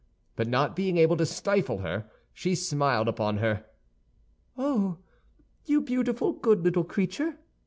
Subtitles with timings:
[0.35, 3.65] But not being able to stifle her, she smiled upon her.
[4.57, 4.97] "Oh,
[5.65, 7.37] you beautiful, good little creature!"